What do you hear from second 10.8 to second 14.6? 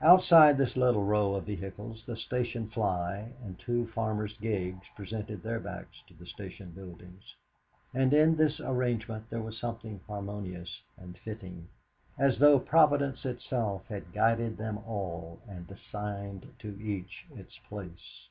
and fitting, as though Providence itself had guided